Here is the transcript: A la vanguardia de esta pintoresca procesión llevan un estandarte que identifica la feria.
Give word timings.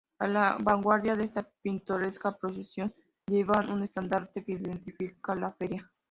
A 0.17 0.25
la 0.27 0.57
vanguardia 0.59 1.15
de 1.15 1.25
esta 1.25 1.47
pintoresca 1.61 2.35
procesión 2.35 2.91
llevan 3.27 3.71
un 3.71 3.83
estandarte 3.83 4.43
que 4.43 4.53
identifica 4.53 5.35
la 5.35 5.51
feria. 5.51 5.91